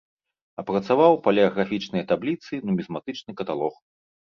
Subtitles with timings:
[0.63, 3.73] Апрацаваў палеаграфічныя табліцы, нумізматычны каталог.